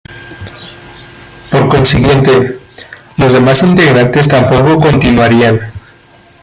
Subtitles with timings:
[1.51, 2.57] Por consiguiente,
[3.17, 5.61] los demás integrantes tampoco continuarían.